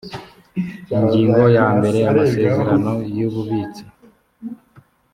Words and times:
ingingo 0.97 1.43
ya 1.57 1.67
mbere 1.77 1.99
amasezerano 2.11 2.93
y 3.17 3.21
ububitsi 3.27 3.83